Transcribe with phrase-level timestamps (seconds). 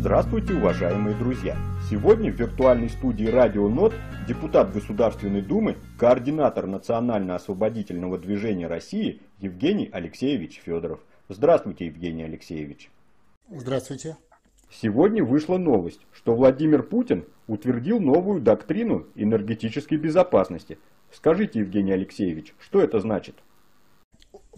[0.00, 1.56] Здравствуйте, уважаемые друзья!
[1.90, 3.94] Сегодня в виртуальной студии Радио НОТ
[4.28, 11.00] депутат Государственной Думы, координатор Национально-освободительного движения России Евгений Алексеевич Федоров.
[11.28, 12.92] Здравствуйте, Евгений Алексеевич!
[13.50, 14.16] Здравствуйте!
[14.70, 20.78] Сегодня вышла новость, что Владимир Путин утвердил новую доктрину энергетической безопасности.
[21.10, 23.34] Скажите, Евгений Алексеевич, что это значит?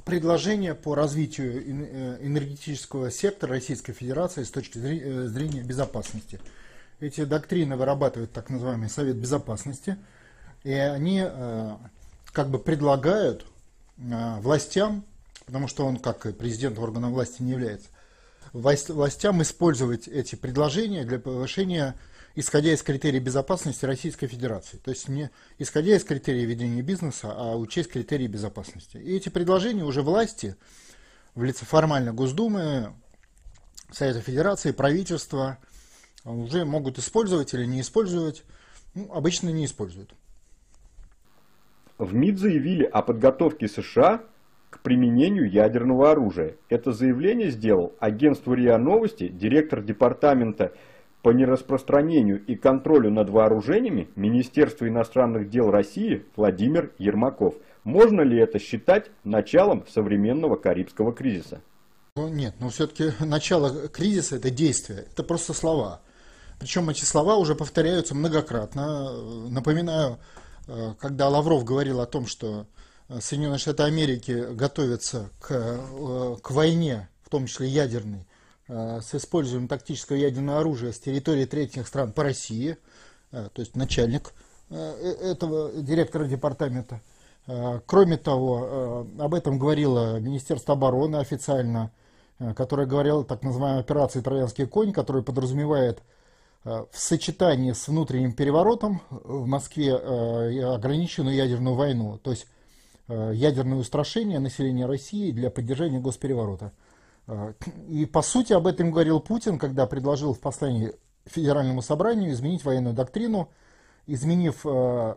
[0.05, 6.41] Предложение по развитию э, энергетического сектора Российской Федерации с точки э, зрения безопасности.
[7.01, 9.97] Эти доктрины вырабатывает так называемый Совет Безопасности,
[10.65, 11.77] и они э,
[12.33, 13.47] как бы предлагают
[13.97, 15.05] властям,
[15.45, 17.89] потому что он как президент органа власти не является,
[18.55, 21.95] властям использовать эти предложения для повышения
[22.35, 24.79] исходя из критерий безопасности Российской Федерации.
[24.79, 28.97] То есть не исходя из критерий ведения бизнеса, а учесть критерии безопасности.
[28.97, 30.57] И эти предложения уже власти
[31.35, 32.95] в лице формально Госдумы,
[33.91, 35.59] Совета Федерации, правительства
[36.25, 38.45] уже могут использовать или не использовать.
[38.95, 40.15] Ну, обычно не используют.
[41.99, 44.23] В МИД заявили о подготовке США
[44.71, 46.57] к применению ядерного оружия.
[46.69, 50.73] Это заявление сделал агентству РИА Новости директор департамента
[51.23, 57.55] по нераспространению и контролю над вооружениями Министерства иностранных дел России Владимир Ермаков.
[57.85, 61.61] Можно ли это считать началом современного Карибского кризиса?
[62.17, 66.01] Ну, нет, но все-таки начало кризиса– это действие, это просто слова.
[66.59, 69.49] Причем эти слова уже повторяются многократно.
[69.49, 70.19] Напоминаю,
[70.67, 72.67] э, когда Лавров говорил о том, что
[73.09, 78.27] э, Соединенные Штаты Америки готовятся к, э, к войне, в том числе ядерной,
[78.71, 82.77] с использованием тактического ядерного оружия с территории третьих стран по России,
[83.33, 84.33] э, то есть начальник
[84.71, 87.01] э, этого директора департамента.
[87.87, 91.91] Кроме того, об этом говорило Министерство обороны официально,
[92.55, 96.01] которое говорило так называемой операции «Троянский конь», которая подразумевает
[96.63, 102.47] в сочетании с внутренним переворотом в Москве ограниченную ядерную войну, то есть
[103.09, 106.73] ядерное устрашение населения России для поддержания госпереворота.
[107.31, 107.55] А,
[107.89, 110.93] и по сути об этом говорил Путин, когда предложил в послании
[111.27, 113.49] Федеральному собранию изменить военную доктрину,
[114.07, 115.17] изменив а,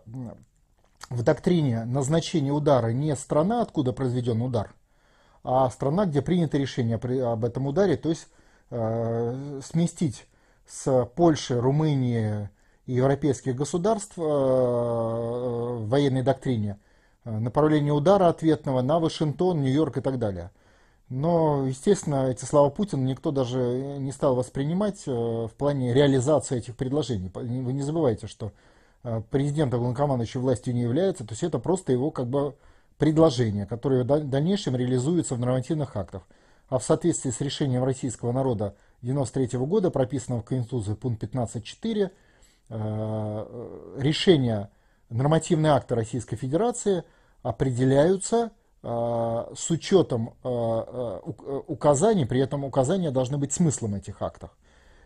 [1.10, 4.76] в доктрине назначение удара не страна, откуда произведен удар,
[5.44, 8.28] а страна, где принято решение об этом ударе, то есть
[8.70, 10.28] а, сместить
[10.68, 12.50] с Польши, Румынии
[12.86, 16.78] и европейских государств в военной доктрине
[17.26, 20.52] направление удара ответного на Вашингтон, Нью-Йорк и так далее–
[21.16, 23.60] но, естественно, эти слова Путина никто даже
[24.00, 27.30] не стал воспринимать э, в плане реализации этих предложений.
[27.36, 28.52] Вы не забывайте, что
[29.04, 32.56] э, президентом главнокомандующей властью не является, то есть это просто его как бы
[32.98, 36.24] предложение, которое в дальнейшем реализуется в нормативных актах.
[36.68, 42.10] А в соответствии с решением российского народа 1993 года, прописанного в Конституции пункт 15.4,
[42.70, 44.72] э, решения
[45.12, 47.04] нормативные акты Российской Федерации
[47.44, 48.50] определяются
[48.84, 54.52] с учетом э, э, указаний, при этом указания должны быть смыслом этих актов,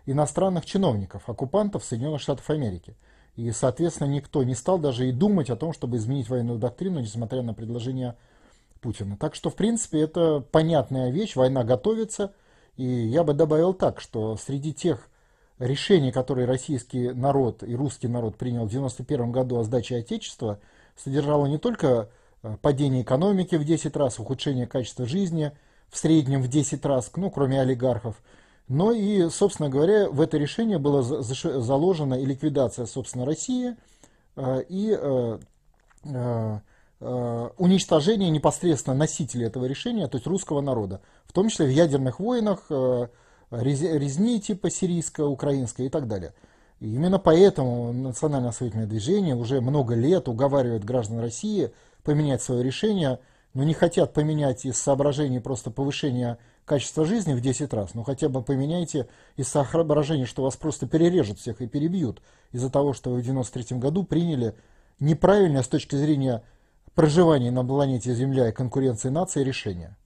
[0.08, 2.96] иностранных чиновников, оккупантов Соединенных Штатов Америки.
[3.36, 7.44] И, соответственно, никто не стал даже и думать о том, чтобы изменить военную доктрину, несмотря
[7.44, 8.16] на предложение
[8.82, 9.16] Путина.
[9.16, 12.34] Так что, в принципе, это понятная вещь, война готовится.
[12.78, 15.08] И я бы добавил так, что среди тех
[15.60, 20.60] решений, которые российский народ и русский народ принял в 1991 году о сдаче Отечества,
[20.96, 22.06] содержало не только Э,
[22.62, 25.52] падение экономики в 10 раз, ухудшение качества жизни
[25.90, 28.22] в среднем в 10 раз, ну, кроме олигархов.
[28.68, 33.76] Но и, собственно говоря, в это решение была заложена и ликвидация, собственно, России,
[34.36, 35.40] э, и э,
[37.00, 42.72] уничтожение непосредственно носителей этого решения, то есть русского народа, в том числе в ядерных войнах,
[43.52, 46.34] резни типа сирийская, украинская и так далее.
[46.80, 51.72] И именно поэтому национальное освободительное движение уже много лет уговаривает граждан России
[52.08, 53.20] поменять свое решение,
[53.54, 58.30] но не хотят поменять из соображений просто повышения качества жизни в 10 раз, но хотя
[58.30, 62.22] бы поменяйте из соображений, что вас просто перережут всех и перебьют
[62.54, 64.56] из-за того, что вы в 93 году приняли
[65.02, 66.44] неправильное с точки зрения
[66.96, 69.98] проживания на планете Земля и конкуренции наций решение.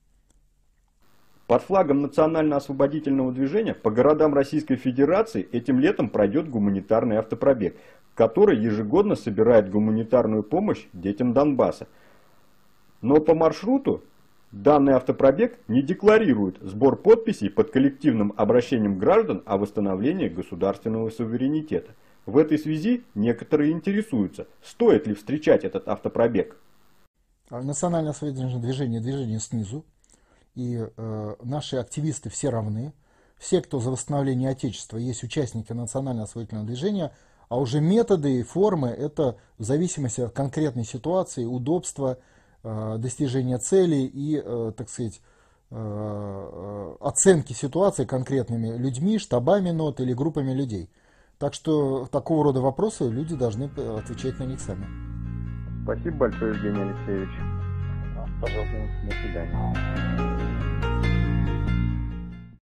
[1.52, 7.76] Под флагом национально-освободительного движения по городам Российской Федерации этим летом пройдет гуманитарный автопробег,
[8.16, 11.90] который ежегодно собирает гуманитарную помощь детям Донбасса.
[13.02, 14.02] Но по маршруту
[14.54, 21.96] данный автопробег не декларирует сбор подписей под коллективным обращением граждан о восстановлении государственного суверенитета.
[22.26, 26.56] В этой связи некоторые интересуются, стоит ли встречать этот автопробег.
[27.50, 29.84] Национальное освободительное движение, движение снизу,
[30.56, 32.94] и э, наши активисты все равны.
[33.38, 37.12] все, кто за восстановление Отечества, есть участники национального освоительного движения,
[37.50, 42.18] а уже методы и формы– это в зависимости от конкретной ситуации, удобства,
[42.64, 45.22] э, достижения цели и, э, так сказать,
[45.72, 50.90] э, оценки ситуации конкретными людьми, штабами нот или группами людей.
[51.40, 54.86] Так что такого рода вопросы люди должны отвечать на них сами.
[55.84, 57.30] Спасибо большое, Евгений Алексеевич.
[58.40, 60.31] Пожалуйста, до свидания.